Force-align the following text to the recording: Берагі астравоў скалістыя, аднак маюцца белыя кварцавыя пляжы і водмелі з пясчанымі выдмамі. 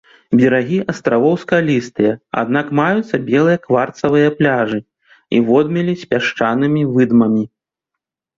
Берагі 0.37 0.77
астравоў 0.91 1.33
скалістыя, 1.43 2.13
аднак 2.41 2.71
маюцца 2.79 3.15
белыя 3.29 3.59
кварцавыя 3.67 4.33
пляжы 4.41 4.79
і 5.37 5.43
водмелі 5.51 5.93
з 6.07 6.11
пясчанымі 6.15 6.83
выдмамі. 6.99 7.45